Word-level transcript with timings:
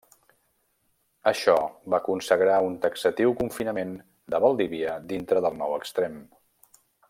Això 1.31 1.57
va 1.95 1.99
consagrar 2.07 2.55
un 2.69 2.79
taxatiu 2.87 3.35
confinament 3.43 3.93
de 4.35 4.41
Valdivia 4.47 4.97
dintre 5.15 5.45
del 5.49 5.61
Nou 5.63 5.77
Extrem. 5.81 6.19